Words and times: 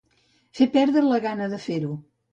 Fer 0.59 0.67
perdre 0.77 1.03
la 1.09 1.21
gana 1.27 1.51
de 1.53 1.63
fer-ho. 1.67 1.93